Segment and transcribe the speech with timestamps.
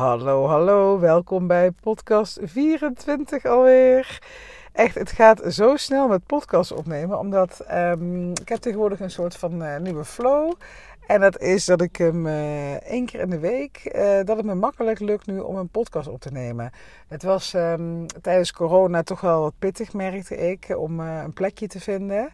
[0.00, 4.18] Hallo, hallo, welkom bij podcast 24 alweer.
[4.72, 9.36] Echt, het gaat zo snel met podcast opnemen, omdat um, ik heb tegenwoordig een soort
[9.36, 10.52] van uh, nieuwe flow.
[11.06, 14.46] En dat is dat ik hem uh, één keer in de week, uh, dat het
[14.46, 16.70] me makkelijk lukt nu om een podcast op te nemen.
[17.08, 21.80] Het was um, tijdens corona toch wel wat pittig, merkte ik, om een plekje te
[21.80, 22.30] vinden.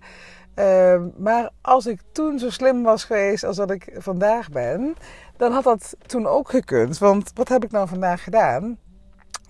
[0.59, 4.96] Uh, maar als ik toen zo slim was geweest als dat ik vandaag ben,
[5.36, 6.98] dan had dat toen ook gekund.
[6.98, 8.78] Want wat heb ik nou vandaag gedaan?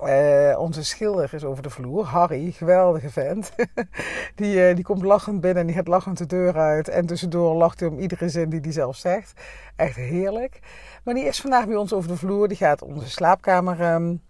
[0.02, 3.52] Uh, onze schilder is over de vloer, Harry, geweldige vent.
[4.34, 6.88] die, uh, die komt lachend binnen en die gaat lachend de deur uit.
[6.88, 9.40] En tussendoor lacht hij om iedere zin die hij zelf zegt.
[9.76, 10.60] Echt heerlijk.
[11.04, 12.48] Maar die is vandaag bij ons over de vloer.
[12.48, 14.22] Die gaat onze slaapkamer um,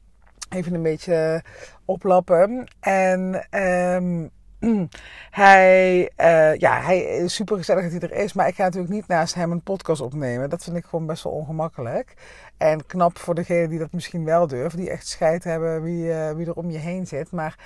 [0.48, 1.42] even een beetje
[1.84, 2.66] oplappen.
[2.80, 4.30] En um,
[5.30, 8.92] hij, uh, ja, hij is super gezellig dat hij er is, maar ik ga natuurlijk
[8.92, 10.50] niet naast hem een podcast opnemen.
[10.50, 12.14] Dat vind ik gewoon best wel ongemakkelijk.
[12.56, 16.30] En knap voor degene die dat misschien wel durven, die echt scheid hebben wie, uh,
[16.30, 17.30] wie er om je heen zit.
[17.30, 17.58] Maar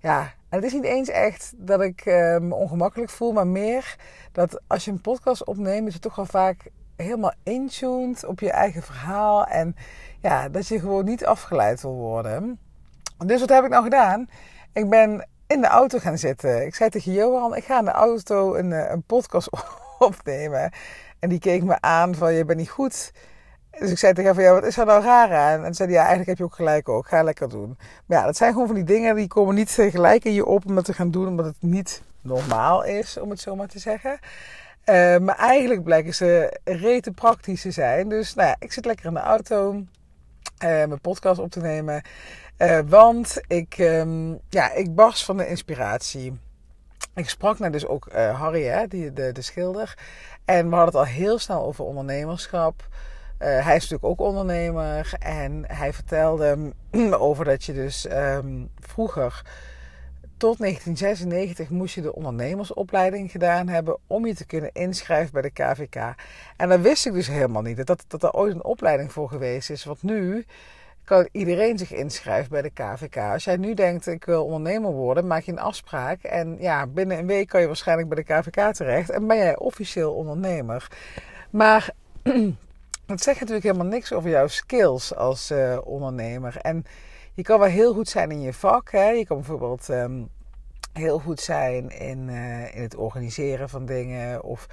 [0.00, 3.96] ja, het is niet eens echt dat ik uh, me ongemakkelijk voel, maar meer
[4.32, 8.50] dat als je een podcast opneemt, dat je toch wel vaak helemaal intuned op je
[8.50, 9.46] eigen verhaal.
[9.46, 9.76] En
[10.20, 12.58] ja, dat je gewoon niet afgeleid wil worden.
[13.26, 14.28] Dus wat heb ik nou gedaan?
[14.72, 16.66] Ik ben in de auto gaan zitten.
[16.66, 19.50] Ik zei tegen Johan, ik ga in de auto een, een podcast
[19.98, 20.72] opnemen.
[21.18, 23.12] En die keek me aan van, je bent niet goed.
[23.78, 25.64] Dus ik zei tegen hem van, ja, wat is er nou raar aan?
[25.64, 27.08] En zei hij, ja, eigenlijk heb je ook gelijk ook.
[27.08, 27.78] Ga lekker doen.
[28.06, 30.66] Maar ja, dat zijn gewoon van die dingen, die komen niet gelijk in je op
[30.66, 31.28] om dat te gaan doen.
[31.28, 34.18] Omdat het niet normaal is, om het zo maar te zeggen.
[34.84, 38.08] Uh, maar eigenlijk blijken ze rete praktisch te zijn.
[38.08, 39.84] Dus nou ja, ik zit lekker in de auto uh,
[40.58, 42.02] mijn podcast op te nemen.
[42.60, 46.38] Uh, want ik, um, ja, ik barst van de inspiratie.
[47.14, 49.98] Ik sprak net dus ook uh, Harry, hè, die, de, de schilder.
[50.44, 52.88] En we hadden het al heel snel over ondernemerschap.
[53.38, 55.12] Uh, hij is natuurlijk ook ondernemer.
[55.18, 56.72] En hij vertelde
[57.18, 59.42] over dat je dus um, vroeger
[60.36, 65.50] tot 1996 moest je de ondernemersopleiding gedaan hebben om je te kunnen inschrijven bij de
[65.50, 66.14] KVK.
[66.56, 67.86] En dat wist ik dus helemaal niet.
[67.86, 69.84] Dat, dat er ooit een opleiding voor geweest is.
[69.84, 70.46] Want nu
[71.10, 73.16] kan iedereen zich inschrijven bij de KVK.
[73.16, 76.22] Als jij nu denkt, ik wil ondernemer worden, maak je een afspraak.
[76.22, 79.10] En ja, binnen een week kan je waarschijnlijk bij de KVK terecht.
[79.10, 80.88] En ben jij officieel ondernemer.
[81.50, 81.90] Maar
[83.06, 86.56] dat zegt natuurlijk helemaal niks over jouw skills als uh, ondernemer.
[86.56, 86.84] En
[87.34, 88.90] je kan wel heel goed zijn in je vak.
[88.90, 89.08] Hè?
[89.08, 90.28] Je kan bijvoorbeeld um,
[90.92, 94.42] heel goed zijn in, uh, in het organiseren van dingen.
[94.42, 94.66] Of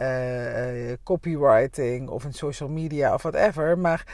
[0.00, 2.08] uh, copywriting.
[2.08, 3.78] Of in social media of whatever.
[3.78, 4.06] Maar...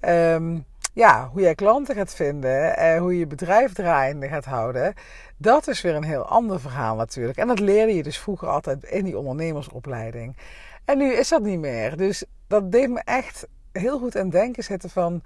[0.00, 4.94] Um, ja, hoe jij klanten gaat vinden en hoe je je bedrijf draaiende gaat houden,
[5.36, 7.38] dat is weer een heel ander verhaal natuurlijk.
[7.38, 10.36] En dat leerde je dus vroeger altijd in die ondernemersopleiding.
[10.84, 11.96] En nu is dat niet meer.
[11.96, 15.22] Dus dat deed me echt heel goed aan denken zetten van,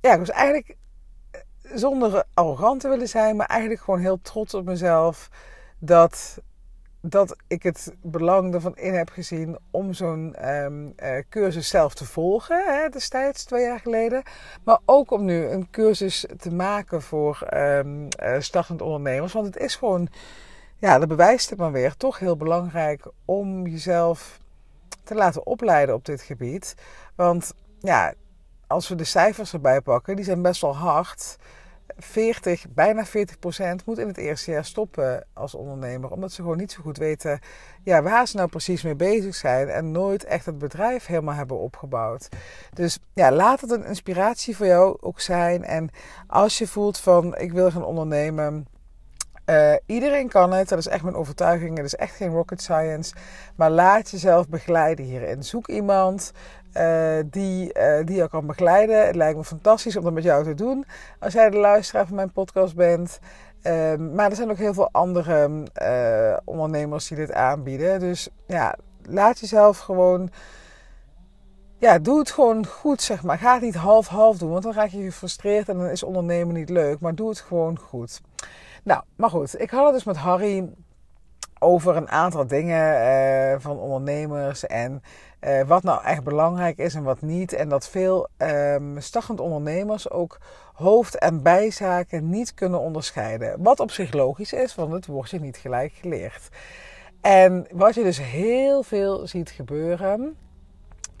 [0.00, 0.76] ja, ik was eigenlijk
[1.30, 1.40] eh,
[1.74, 5.30] zonder arrogant te willen zijn, maar eigenlijk gewoon heel trots op mezelf
[5.78, 6.38] dat
[7.06, 12.04] dat ik het belang ervan in heb gezien om zo'n um, uh, cursus zelf te
[12.04, 14.22] volgen, hè, destijds, twee jaar geleden.
[14.64, 19.32] Maar ook om nu een cursus te maken voor um, startend ondernemers.
[19.32, 20.08] Want het is gewoon,
[20.78, 24.40] ja, dat bewijst het maar weer, toch heel belangrijk om jezelf
[25.02, 26.74] te laten opleiden op dit gebied.
[27.14, 28.14] Want ja,
[28.66, 31.36] als we de cijfers erbij pakken, die zijn best wel hard.
[31.96, 36.10] 40, bijna 40 procent moet in het eerste jaar stoppen als ondernemer.
[36.10, 37.40] Omdat ze gewoon niet zo goed weten
[37.82, 39.68] ja, waar ze nou precies mee bezig zijn.
[39.68, 42.28] En nooit echt het bedrijf helemaal hebben opgebouwd.
[42.72, 45.64] Dus ja, laat het een inspiratie voor jou ook zijn.
[45.64, 45.90] En
[46.26, 48.66] als je voelt van ik wil gaan ondernemen.
[49.46, 51.76] Uh, iedereen kan het, dat is echt mijn overtuiging.
[51.76, 53.14] Het is echt geen rocket science.
[53.56, 55.42] Maar laat jezelf begeleiden hierin.
[55.42, 56.32] Zoek iemand
[56.78, 59.06] uh, die, uh, die jou kan begeleiden.
[59.06, 60.84] Het lijkt me fantastisch om dat met jou te doen
[61.18, 63.18] als jij de luisteraar van mijn podcast bent.
[63.62, 65.68] Uh, maar er zijn ook heel veel andere
[66.44, 68.00] ondernemers die dit aanbieden.
[68.00, 70.30] Dus ja, laat jezelf gewoon.
[71.78, 73.38] Ja, doe het gewoon goed, zeg maar.
[73.38, 76.70] Ga het niet half-half doen, want dan raak je gefrustreerd en dan is ondernemen niet
[76.70, 77.00] leuk.
[77.00, 78.20] Maar doe het gewoon goed.
[78.84, 79.60] Nou, maar goed.
[79.60, 80.68] Ik had het dus met Harry
[81.64, 85.02] over een aantal dingen uh, van ondernemers en
[85.40, 87.52] uh, wat nou echt belangrijk is en wat niet.
[87.52, 88.98] En dat veel um,
[89.36, 90.38] ondernemers ook
[90.74, 93.62] hoofd- en bijzaken niet kunnen onderscheiden.
[93.62, 96.48] Wat op zich logisch is, want het wordt je niet gelijk geleerd.
[97.20, 100.36] En wat je dus heel veel ziet gebeuren,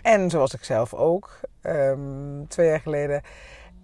[0.02, 3.22] en zoals ik zelf ook um, twee jaar geleden,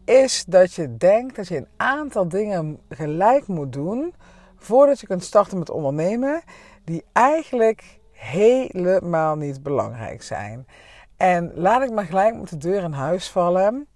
[0.04, 4.14] is dat je denkt dat je een aantal dingen gelijk moet doen
[4.60, 6.42] voordat je kunt starten met ondernemen,
[6.84, 10.66] die eigenlijk helemaal niet belangrijk zijn.
[11.16, 13.88] En laat ik maar gelijk met de deur in huis vallen.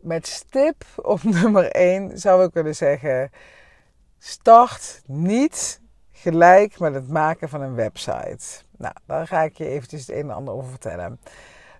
[0.00, 3.30] met stip op nummer 1 zou ik willen zeggen:
[4.18, 5.80] start niet
[6.12, 8.64] gelijk met het maken van een website.
[8.76, 11.20] Nou, daar ga ik je eventjes het een en ander over vertellen.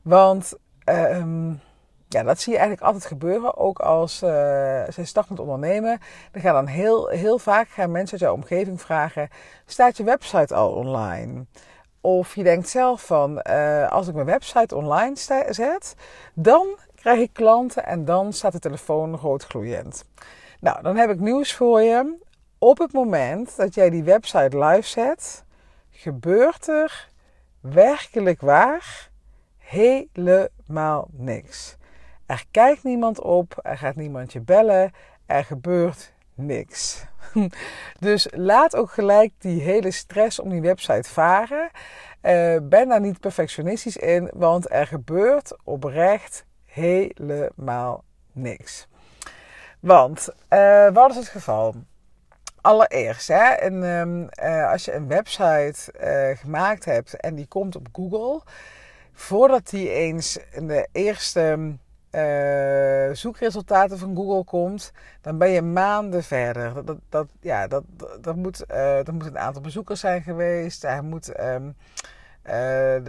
[0.03, 0.53] Want
[0.85, 1.53] ehm,
[2.08, 3.56] ja, dat zie je eigenlijk altijd gebeuren.
[3.56, 4.29] Ook als uh,
[4.88, 6.00] zij startend ondernemen.
[6.32, 9.29] Dan gaan dan heel, heel vaak gaan mensen uit jouw omgeving vragen:
[9.67, 11.44] staat je website al online?
[12.00, 15.17] Of je denkt zelf van, uh, als ik mijn website online
[15.50, 15.94] zet,
[16.35, 20.05] dan krijg ik klanten en dan staat de telefoon roodgloeiend.
[20.61, 22.25] Nou, dan heb ik nieuws voor je.
[22.58, 25.44] Op het moment dat jij die website live zet,
[25.91, 27.08] gebeurt er
[27.61, 29.11] werkelijk waar
[29.58, 31.76] helemaal niks.
[32.26, 34.93] Er kijkt niemand op, er gaat niemand je bellen,
[35.26, 37.05] er gebeurt niks.
[37.99, 41.70] Dus laat ook gelijk die hele stress om die website varen.
[42.23, 48.88] Uh, ben daar niet perfectionistisch in, want er gebeurt oprecht helemaal niks.
[49.81, 51.75] Want uh, wat is het geval?
[52.61, 53.82] Allereerst, hè, en,
[54.43, 55.93] uh, als je een website
[56.40, 58.43] gemaakt hebt en die komt op Google,
[59.12, 61.76] voordat die eens in de eerste
[62.16, 66.84] uh, zoekresultaten van Google komt, dan ben je maanden verder.
[66.84, 67.82] Dat, dat, ja, dat,
[68.20, 68.64] dat, moet,
[69.02, 70.82] dat moet een aantal bezoekers zijn geweest.
[70.82, 71.66] Hij moet, um,
[72.44, 72.52] uh,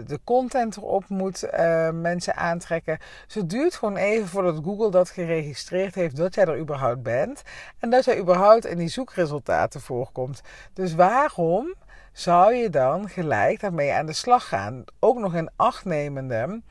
[0.06, 1.50] de content erop moet
[1.94, 2.98] mensen aantrekken.
[3.26, 7.42] Dus het duurt gewoon even voordat Google dat geregistreerd heeft dat jij er überhaupt bent.
[7.80, 10.42] En dat jij überhaupt in die zoekresultaten voorkomt.
[10.74, 11.74] Dus waarom
[12.12, 14.84] zou je dan gelijk daarmee aan de slag gaan?
[15.00, 16.62] Ook nog in acht nemende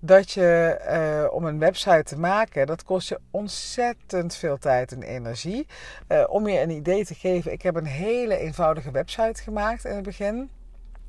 [0.00, 0.80] dat je
[1.24, 5.66] uh, om een website te maken, dat kost je ontzettend veel tijd en energie.
[6.08, 9.94] Uh, om je een idee te geven, ik heb een hele eenvoudige website gemaakt in
[9.94, 10.50] het begin.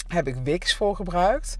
[0.07, 1.57] Heb ik Wix voor gebruikt.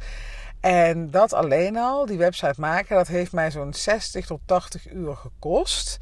[0.59, 5.15] En dat alleen al, die website maken, dat heeft mij zo'n 60 tot 80 uur
[5.15, 5.97] gekost.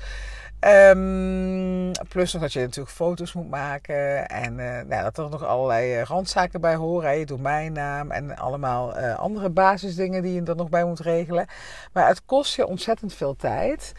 [0.67, 4.29] Um, plus nog dat je natuurlijk foto's moet maken.
[4.29, 7.19] En uh, nou, dat er nog allerlei uh, randzaken bij horen.
[7.19, 11.47] Je domeinnaam en allemaal uh, andere basisdingen die je er nog bij moet regelen.
[11.93, 13.93] Maar het kost je ontzettend veel tijd.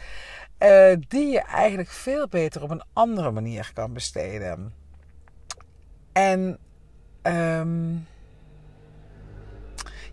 [1.07, 4.73] die je eigenlijk veel beter op een andere manier kan besteden.
[6.11, 6.57] En
[7.23, 8.07] um,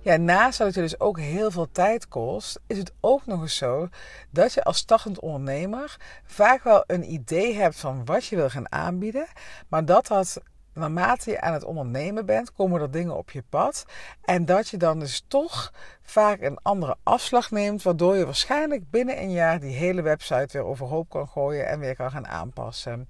[0.00, 3.41] ja, naast dat het je dus ook heel veel tijd kost, is het ook nog
[3.41, 3.89] eens zo
[4.31, 8.73] dat je als startend ondernemer vaak wel een idee hebt van wat je wil gaan
[8.73, 9.27] aanbieden,
[9.69, 10.41] maar dat dat
[10.79, 13.85] naarmate je aan het ondernemen bent, komen er dingen op je pad.
[14.25, 15.73] En dat je dan dus toch
[16.03, 20.65] vaak een andere afslag neemt, waardoor je waarschijnlijk binnen een jaar die hele website weer
[20.65, 23.09] overhoop kan gooien en weer kan gaan aanpassen.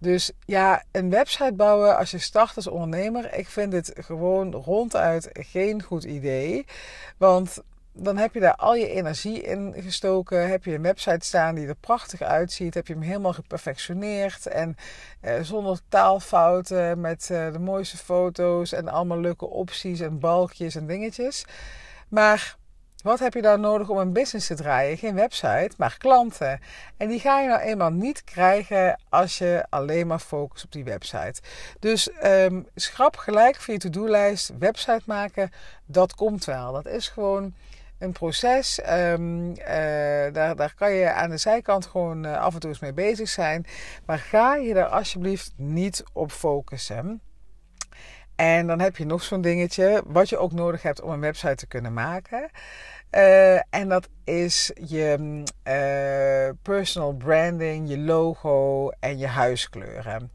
[0.00, 5.28] Dus ja, een website bouwen als je start als ondernemer, ik vind het gewoon ronduit
[5.32, 6.66] geen goed idee.
[7.16, 7.62] Want
[7.92, 10.48] dan heb je daar al je energie in gestoken.
[10.48, 12.74] Heb je een website staan die er prachtig uitziet.
[12.74, 14.46] Heb je hem helemaal geperfectioneerd.
[14.46, 14.76] En
[15.20, 17.00] eh, zonder taalfouten.
[17.00, 18.72] Met eh, de mooiste foto's.
[18.72, 21.44] En allemaal leuke opties en balkjes en dingetjes.
[22.08, 22.56] Maar
[23.02, 24.98] wat heb je dan nodig om een business te draaien?
[24.98, 26.60] Geen website, maar klanten.
[26.96, 30.84] En die ga je nou eenmaal niet krijgen als je alleen maar focust op die
[30.84, 31.40] website.
[31.78, 35.50] Dus um, schrap gelijk voor je to-do-lijst website maken.
[35.86, 36.72] Dat komt wel.
[36.72, 37.54] Dat is gewoon
[37.98, 38.80] een proces.
[38.88, 39.56] Um, uh,
[40.32, 43.28] daar, daar kan je aan de zijkant gewoon uh, af en toe eens mee bezig
[43.28, 43.66] zijn.
[44.06, 47.20] Maar ga je daar alsjeblieft niet op focussen.
[48.40, 51.54] En dan heb je nog zo'n dingetje, wat je ook nodig hebt om een website
[51.54, 52.50] te kunnen maken.
[53.10, 60.30] Uh, en dat is je uh, personal branding, je logo en je huiskleuren.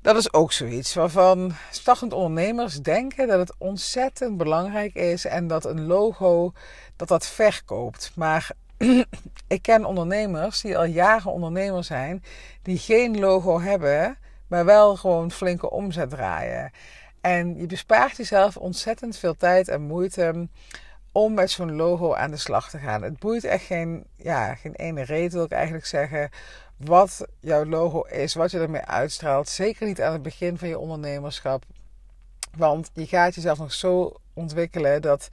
[0.00, 5.64] Dat is ook zoiets waarvan startend ondernemers denken dat het ontzettend belangrijk is en dat
[5.64, 6.52] een logo
[6.96, 8.12] dat dat verkoopt.
[8.14, 8.50] Maar
[9.56, 12.24] ik ken ondernemers die al jaren ondernemer zijn,
[12.62, 14.18] die geen logo hebben,
[14.48, 16.70] maar wel gewoon flinke omzet draaien.
[17.20, 20.48] En je bespaart jezelf ontzettend veel tijd en moeite
[21.12, 23.02] om met zo'n logo aan de slag te gaan.
[23.02, 26.30] Het boeit echt geen, ja, geen ene reden, wil ik eigenlijk zeggen,
[26.76, 29.48] wat jouw logo is, wat je ermee uitstraalt.
[29.48, 31.64] Zeker niet aan het begin van je ondernemerschap.
[32.56, 35.28] Want je gaat jezelf nog zo ontwikkelen dat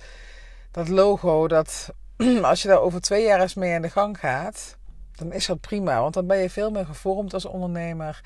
[0.72, 1.90] dat logo, dat
[2.42, 4.78] als je daar over twee jaar eens mee aan de gang gaat,
[5.16, 6.02] dan is dat prima.
[6.02, 8.22] Want dan ben je veel meer gevormd als ondernemer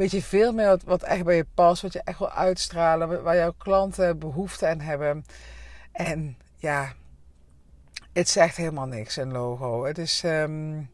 [0.00, 3.36] weet je veel meer wat, echt bij je past, wat je echt wil uitstralen, waar
[3.36, 5.24] jouw klanten behoefte aan hebben.
[5.92, 6.92] En ja,
[8.12, 9.84] het zegt helemaal niks, een logo.
[9.84, 10.90] Het is um,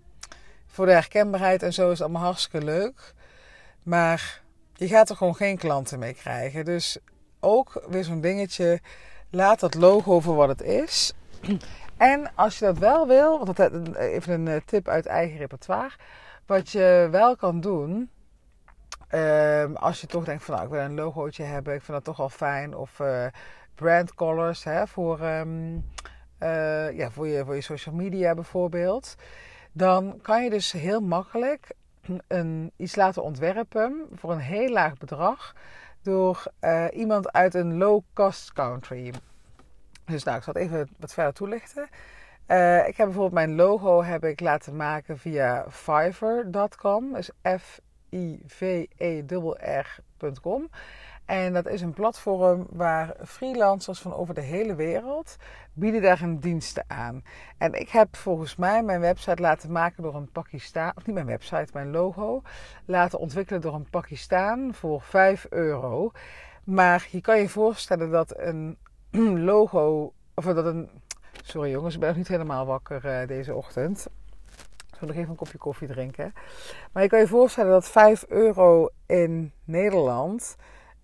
[0.66, 3.14] voor de herkenbaarheid en zo is het allemaal hartstikke leuk.
[3.82, 4.42] Maar
[4.74, 6.64] je gaat er gewoon geen klanten mee krijgen.
[6.64, 6.98] Dus
[7.40, 8.80] ook weer zo'n dingetje.
[9.30, 11.12] Laat dat logo voor wat het is.
[11.96, 15.92] En als je dat wel wil, want dat, even een eh, tip uit eigen repertoire.
[16.46, 18.10] Wat je wel kan doen,
[19.08, 22.04] ehm, als je toch denkt van nou ik wil een logootje hebben, ik vind dat
[22.04, 22.76] toch wel fijn.
[22.76, 23.26] Of uh,
[23.74, 25.78] brand colors hè, voor, ehm,
[26.38, 29.14] eh, ja, voor, je, voor je social media bijvoorbeeld.
[29.72, 31.70] Dan kan je dus heel makkelijk
[32.26, 35.54] een, iets laten ontwerpen voor een heel laag bedrag
[36.02, 36.52] door
[36.92, 39.12] iemand uit een low-cost country.
[40.04, 41.88] Dus nou, ik zal het even wat verder toelichten.
[42.86, 47.12] Ik heb bijvoorbeeld mijn logo heb ik laten maken via Fiverr.com.
[47.12, 47.30] Dus
[48.46, 50.70] F-I-V-E-R.com.
[51.24, 55.36] En dat is een platform waar freelancers van over de hele wereld
[55.72, 57.24] bieden daar hun diensten aan.
[57.58, 61.26] En ik heb volgens mij mijn website laten maken door een Pakistan, of niet mijn
[61.26, 62.42] website, mijn logo,
[62.84, 66.10] laten ontwikkelen door een Pakistan voor 5 euro.
[66.64, 68.78] Maar je kan je voorstellen dat een
[69.50, 70.90] logo, of dat een,
[71.42, 74.06] sorry jongens, ik ben nog niet helemaal wakker uh, deze ochtend.
[74.96, 76.32] Ik zal nog even een kopje koffie drinken.
[76.92, 80.56] Maar je kan je voorstellen dat 5 euro in Nederland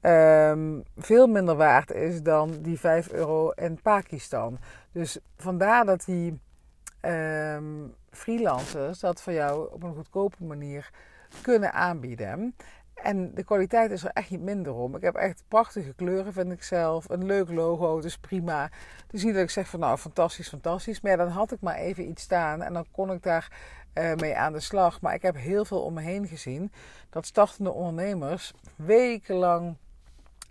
[0.02, 4.58] um, veel minder waard is dan die 5 euro in Pakistan.
[4.92, 6.40] Dus vandaar dat die
[7.00, 10.90] um, freelancers dat voor jou op een goedkope manier
[11.42, 12.56] kunnen aanbieden.
[13.02, 14.96] En de kwaliteit is er echt niet minder om.
[14.96, 17.08] Ik heb echt prachtige kleuren, vind ik zelf.
[17.08, 18.70] Een leuk logo, dus prima.
[19.06, 21.00] Dus niet dat ik zeg van nou, fantastisch, fantastisch.
[21.00, 23.50] Maar dan had ik maar even iets staan en dan kon ik daar
[23.94, 25.00] uh, mee aan de slag.
[25.00, 26.72] Maar ik heb heel veel om me heen gezien
[27.10, 29.76] dat startende ondernemers wekenlang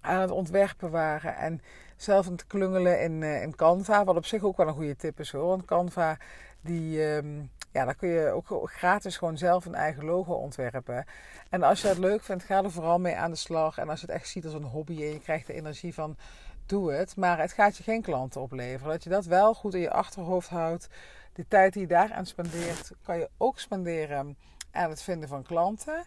[0.01, 1.35] aan het ontwerpen waren.
[1.35, 1.61] En
[1.95, 4.03] zelf aan het klungelen in, uh, in Canva.
[4.03, 5.47] Wat op zich ook wel een goede tip is hoor.
[5.47, 6.17] Want Canva,
[6.61, 11.05] die, um, ja, daar kun je ook gratis gewoon zelf een eigen logo ontwerpen.
[11.49, 13.77] En als je dat leuk vindt, ga er vooral mee aan de slag.
[13.77, 16.17] En als je het echt ziet als een hobby en je krijgt de energie van,
[16.65, 17.15] doe het.
[17.15, 18.91] Maar het gaat je geen klanten opleveren.
[18.91, 20.89] Dat je dat wel goed in je achterhoofd houdt.
[21.33, 24.37] De tijd die je daaraan spendeert, kan je ook spenderen
[24.71, 26.05] aan het vinden van klanten.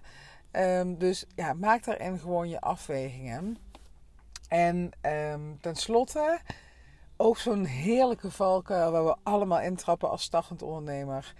[0.52, 3.56] Um, dus ja, maak daarin gewoon je afwegingen.
[4.48, 4.90] En
[5.32, 6.38] um, tenslotte,
[7.16, 11.34] ook zo'n heerlijke valkuil waar we allemaal intrappen als startend ondernemer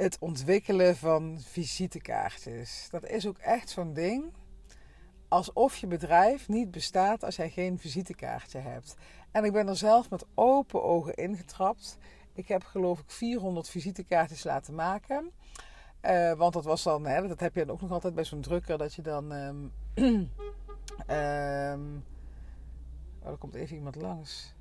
[0.00, 2.88] het ontwikkelen van visitekaartjes.
[2.90, 4.32] Dat is ook echt zo'n ding.
[5.28, 8.96] Alsof je bedrijf niet bestaat als jij geen visitekaartje hebt.
[9.30, 11.98] En ik ben er zelf met open ogen ingetrapt.
[12.32, 15.30] Ik heb geloof ik 400 visitekaartjes laten maken.
[16.02, 18.40] Uh, want dat was dan, hè, dat heb je dan ook nog altijd bij zo'n
[18.40, 19.32] drukker, dat je dan.
[19.32, 20.30] Um, um,
[23.22, 24.54] oh, er komt even iemand langs.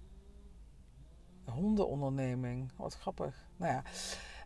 [1.49, 2.71] Hondenonderneming.
[2.75, 3.35] Wat grappig.
[3.57, 3.83] Nou ja.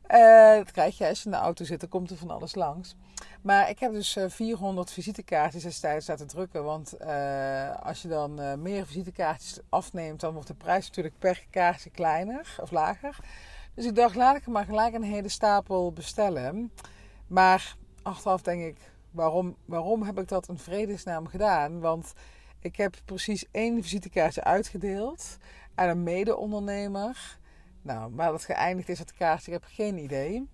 [0.07, 2.55] Uh, dat krijg je als je in de auto zit, dan komt er van alles
[2.55, 2.95] langs.
[3.41, 6.63] Maar ik heb dus 400 eh, visitekaartjes destijds laten drukken.
[6.63, 11.89] Want uh, als je dan meer visitekaartjes afneemt, dan wordt de prijs natuurlijk per kaartje
[11.89, 13.19] kleiner of lager.
[13.73, 16.71] Dus ik dacht, laat ik maar gelijk een hele stapel bestellen.
[17.27, 18.77] Maar achteraf denk ik,
[19.11, 21.79] waarom, waarom heb ik dat in vredesnaam gedaan?
[21.79, 22.13] Want
[22.59, 25.37] ik heb precies één visitekaartje uitgedeeld
[25.75, 27.37] aan een mede-ondernemer.
[27.81, 30.49] Nou, waar dat geëindigd is, het kaartje, ik heb geen idee.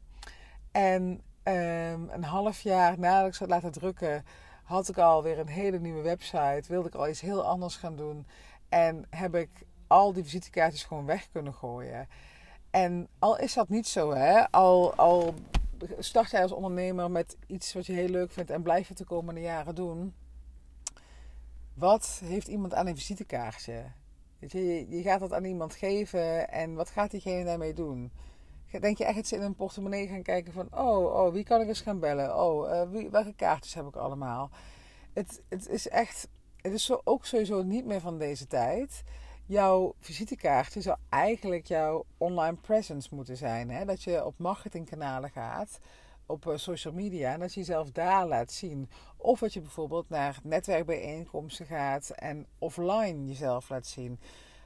[0.71, 4.25] En um, een half jaar nadat ik ze had laten drukken,
[4.63, 6.63] had ik alweer een hele nieuwe website.
[6.67, 8.27] Wilde ik al iets heel anders gaan doen.
[8.69, 9.49] En heb ik
[9.87, 12.07] al die visitekaartjes gewoon weg kunnen gooien.
[12.71, 14.51] En al is dat niet zo, hè?
[14.51, 15.33] Al, al
[15.99, 19.03] start jij als ondernemer met iets wat je heel leuk vindt en blijf je de
[19.03, 20.13] komende jaren doen.
[21.73, 23.83] Wat heeft iemand aan een visitekaartje?
[24.39, 28.11] Je, je gaat dat aan iemand geven en wat gaat diegene daarmee doen?
[28.79, 30.67] Denk je echt dat ze in een portemonnee gaan kijken van...
[30.71, 32.37] Oh, oh wie kan ik eens gaan bellen?
[32.37, 34.49] Oh, uh, wie, welke kaartjes heb ik allemaal?
[35.13, 36.27] Het, het is echt...
[36.61, 39.03] Het is zo, ook sowieso niet meer van deze tijd.
[39.45, 43.69] Jouw visitekaartje zou eigenlijk jouw online presence moeten zijn.
[43.69, 43.85] Hè?
[43.85, 45.79] Dat je op marketingkanalen gaat
[46.29, 48.89] op eh, social media en dat je jezelf daar laat zien.
[49.17, 54.19] Of dat je bijvoorbeeld naar netwerkbijeenkomsten gaat en offline jezelf laat zien.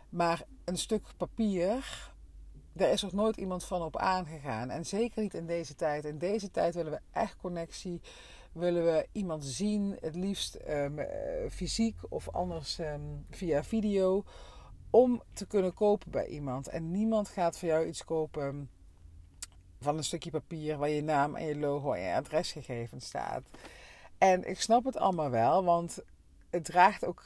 [0.09, 2.11] Maar een stuk papier,
[2.73, 4.69] daar is nog nooit iemand van op aangegaan.
[4.69, 6.05] En zeker niet in deze tijd.
[6.05, 8.01] In deze tijd willen we echt connectie.
[8.51, 10.99] Willen we iemand zien, het liefst um,
[11.49, 14.23] fysiek of anders um, via video.
[14.89, 16.67] Om te kunnen kopen bij iemand.
[16.67, 18.69] En niemand gaat voor jou iets kopen
[19.83, 23.43] van een stukje papier waar je naam en je logo en je adresgegevens staat.
[24.17, 25.99] En ik snap het allemaal wel, want
[26.49, 27.23] het draagt ook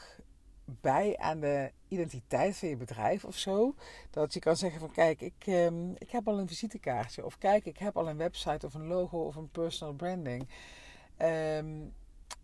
[0.66, 3.76] bij aan de identiteit van je bedrijf of zo.
[4.10, 7.26] Dat je kan zeggen van kijk, ik, ehm, ik heb al een visitekaartje.
[7.26, 10.50] Of kijk, ik heb al een website of een logo of een personal branding.
[11.18, 11.86] Ehm,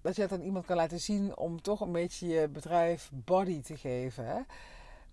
[0.01, 3.61] dat je dat aan iemand kan laten zien om toch een beetje je bedrijf body
[3.61, 4.45] te geven.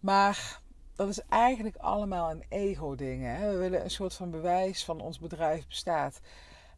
[0.00, 0.60] Maar
[1.00, 3.38] dat is eigenlijk allemaal een ego-ding.
[3.38, 6.20] We willen een soort van bewijs van ons bedrijf bestaat.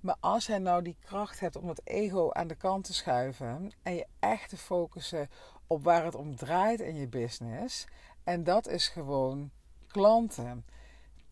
[0.01, 3.73] Maar als jij nou die kracht hebt om dat ego aan de kant te schuiven
[3.83, 5.31] en je echt te focussen
[5.67, 7.87] op waar het om draait in je business,
[8.25, 9.51] en dat is gewoon
[9.87, 10.65] klanten.
[11.25, 11.27] 80%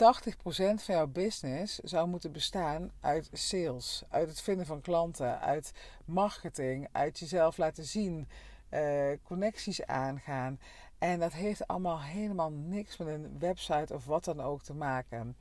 [0.56, 5.72] van jouw business zou moeten bestaan uit sales, uit het vinden van klanten, uit
[6.04, 8.28] marketing, uit jezelf laten zien,
[8.70, 10.60] uh, connecties aangaan.
[11.00, 15.36] En dat heeft allemaal helemaal niks met een website of wat dan ook te maken.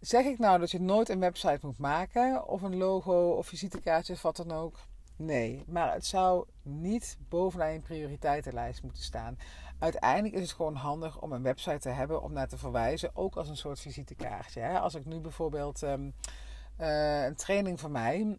[0.00, 4.12] Zeg ik nou dat je nooit een website moet maken, of een logo of visitekaartje
[4.12, 4.78] of wat dan ook?
[5.16, 9.38] Nee, maar het zou niet bovenaan je prioriteitenlijst moeten staan.
[9.78, 13.36] Uiteindelijk is het gewoon handig om een website te hebben om naar te verwijzen, ook
[13.36, 14.78] als een soort visitekaartje.
[14.78, 16.14] Als ik nu bijvoorbeeld um,
[16.80, 18.38] uh, een training van mij,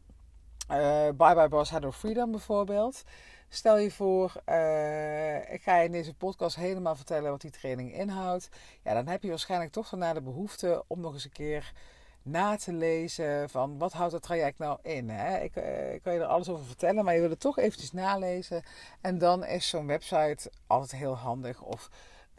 [0.72, 3.04] uh, Bye Bye Boss Head of Freedom bijvoorbeeld.
[3.50, 7.94] Stel je voor, uh, ik ga je in deze podcast helemaal vertellen wat die training
[7.94, 8.50] inhoudt.
[8.84, 11.74] Ja, dan heb je waarschijnlijk toch daarna de behoefte om nog eens een keer
[12.22, 15.10] na te lezen van wat houdt het traject nou in.
[15.10, 15.38] Hè?
[15.38, 17.92] Ik, uh, ik, kan je er alles over vertellen, maar je wil het toch eventjes
[17.92, 18.64] nalezen.
[19.02, 21.62] En dan is zo'n website altijd heel handig.
[21.62, 21.90] Of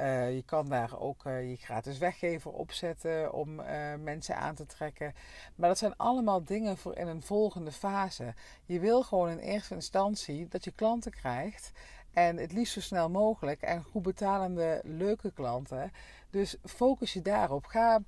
[0.00, 3.55] uh, je kan daar ook uh, je gratis weggever opzetten om
[4.02, 5.14] mensen aan te trekken.
[5.55, 8.35] Maar dat zijn allemaal dingen voor in een volgende fase.
[8.64, 11.73] Je wil gewoon in eerste instantie dat je klanten krijgt.
[12.12, 13.62] En het liefst zo snel mogelijk.
[13.62, 15.93] En goed betalende, leuke klanten.
[16.31, 17.67] Dus focus je daarop.
[17.67, 18.00] Ga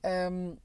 [0.00, 0.58] um,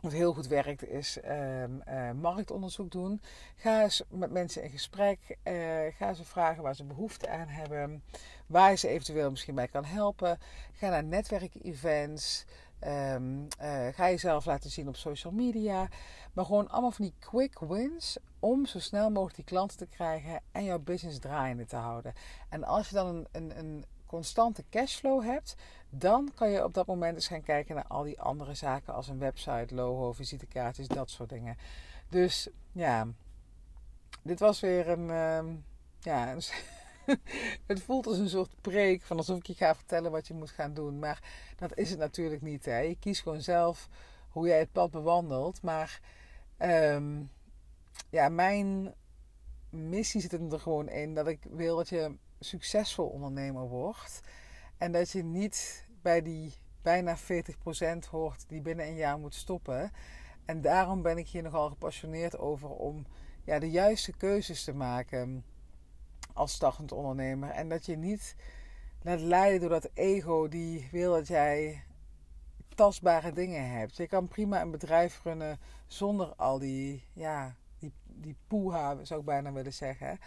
[0.00, 3.20] wat heel goed werkt is um, uh, marktonderzoek doen.
[3.56, 5.36] Ga eens met mensen in gesprek.
[5.44, 5.54] Uh,
[5.96, 8.02] ga ze vragen waar ze behoefte aan hebben.
[8.46, 10.38] Waar je ze eventueel misschien bij kan helpen.
[10.72, 12.44] Ga naar netwerkevents.
[12.86, 15.88] Um, uh, ga jezelf laten zien op social media.
[16.32, 20.40] Maar gewoon allemaal van die quick wins om zo snel mogelijk die klanten te krijgen
[20.52, 22.12] en jouw business draaiende te houden.
[22.48, 25.56] En als je dan een, een constante cashflow hebt,
[25.90, 29.08] dan kan je op dat moment eens gaan kijken naar al die andere zaken als
[29.08, 31.56] een website, logo, visitekaartjes, dat soort dingen.
[32.08, 33.06] Dus ja,
[34.22, 35.08] dit was weer een.
[35.08, 35.54] Uh,
[36.00, 36.36] ja,
[37.66, 40.50] het voelt als een soort preek van alsof ik je ga vertellen wat je moet
[40.50, 40.98] gaan doen.
[40.98, 41.22] Maar
[41.56, 42.64] dat is het natuurlijk niet.
[42.64, 42.78] Hè.
[42.78, 43.88] Je kiest gewoon zelf
[44.30, 45.62] hoe jij het pad bewandelt.
[45.62, 46.00] Maar
[46.58, 47.30] um,
[48.10, 48.94] ja, mijn
[49.70, 54.20] missie zit er gewoon in dat ik wil dat je succesvol ondernemer wordt.
[54.78, 59.92] En dat je niet bij die bijna 40% hoort die binnen een jaar moet stoppen.
[60.44, 63.06] En daarom ben ik hier nogal gepassioneerd over om
[63.44, 65.44] ja, de juiste keuzes te maken
[66.32, 67.50] als startend ondernemer.
[67.50, 68.36] En dat je niet
[69.02, 71.82] laat leiden door dat ego die wil dat jij
[72.74, 73.96] tastbare dingen hebt.
[73.96, 79.26] Je kan prima een bedrijf runnen zonder al die, ja, die, die poeha, zou ik
[79.26, 80.18] bijna willen zeggen.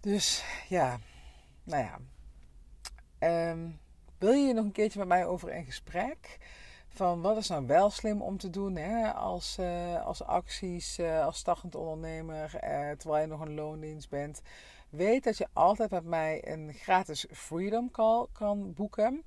[0.00, 0.98] Dus ja,
[1.64, 1.98] nou ja.
[3.18, 3.68] Ehm,
[4.18, 6.38] wil je nog een keertje met mij over in gesprek?
[6.88, 9.12] Van wat is nou wel slim om te doen hè?
[9.12, 14.40] Als, uh, als acties, uh, als startend ondernemer, uh, terwijl je nog een loondienst bent.
[14.88, 19.24] Weet dat je altijd met mij een gratis Freedom Call kan boeken.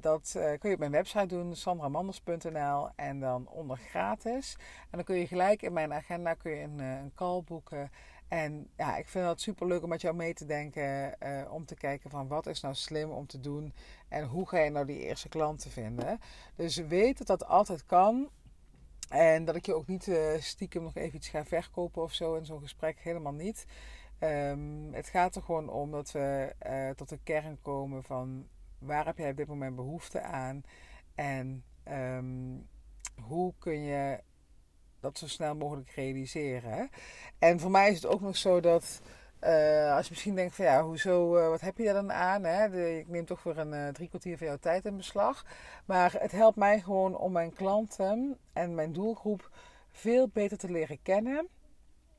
[0.00, 4.56] dat kun je op mijn website doen, sandramanders.nl en dan onder gratis.
[4.82, 7.90] En dan kun je gelijk in mijn agenda kun je een, een call boeken.
[8.28, 11.14] En ja, ik vind het super leuk om met jou mee te denken.
[11.22, 13.74] Uh, om te kijken van wat is nou slim om te doen.
[14.08, 16.20] En hoe ga je nou die eerste klanten vinden.
[16.54, 18.28] Dus weet dat dat altijd kan.
[19.08, 22.34] En dat ik je ook niet uh, stiekem nog even iets ga verkopen of zo
[22.34, 22.98] in zo'n gesprek.
[23.00, 23.66] Helemaal niet.
[24.20, 29.06] Um, het gaat er gewoon om dat we uh, tot de kern komen van waar
[29.06, 30.62] heb jij op dit moment behoefte aan.
[31.14, 32.68] En um,
[33.22, 34.20] hoe kun je
[35.06, 36.90] dat zo snel mogelijk realiseren.
[37.38, 39.00] En voor mij is het ook nog zo dat.
[39.44, 42.44] Uh, als je misschien denkt van ja, hoezo, uh, wat heb je daar dan aan?
[42.44, 42.70] Hè?
[42.70, 45.44] De, ik neem toch voor een uh, drie kwartier van jouw tijd in beslag.
[45.84, 49.50] Maar het helpt mij gewoon om mijn klanten en mijn doelgroep
[49.90, 51.48] veel beter te leren kennen.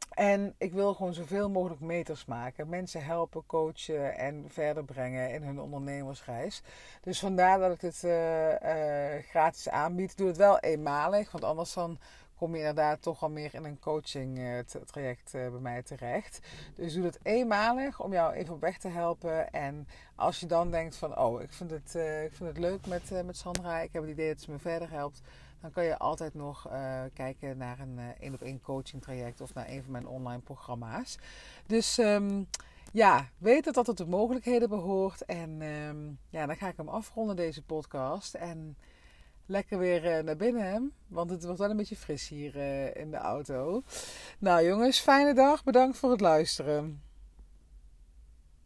[0.10, 2.70] En ik wil gewoon zoveel mogelijk meters maken.
[2.70, 6.62] Mensen helpen, coachen en verder brengen in hun ondernemersreis.
[7.02, 8.00] Dus vandaar dat ik het
[9.30, 10.12] gratis aanbied.
[10.12, 11.98] Ik doe het wel eenmalig, want anders dan
[12.38, 16.40] kom je inderdaad toch al meer in een coaching uh, traject uh, bij mij terecht.
[16.76, 19.52] Dus doe het eenmalig om jou even op weg te helpen.
[19.52, 22.88] En als je dan denkt van, oh, ik vind het, uh, ik vind het leuk
[22.88, 23.80] met, met Sandra.
[23.80, 25.22] Ik heb het idee dat ze me verder helpt.
[25.62, 26.70] Dan kan je altijd nog
[27.14, 31.18] kijken naar een één op één coaching traject of naar een van mijn online programma's.
[31.66, 32.48] Dus um,
[32.92, 35.26] ja, weet dat dat tot de mogelijkheden behoort.
[35.26, 38.34] En um, ja, dan ga ik hem afronden, deze podcast.
[38.34, 38.78] En
[39.48, 40.94] lekker weer uh, naar binnen.
[41.08, 43.84] Want het wordt wel een beetje fris hier uh, in de auto.
[44.40, 45.64] Nou jongens, fijne dag.
[45.64, 47.02] Bedankt voor het luisteren.